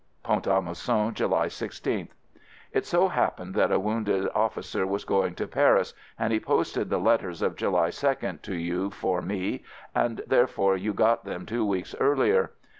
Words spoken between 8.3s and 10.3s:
to you for me, and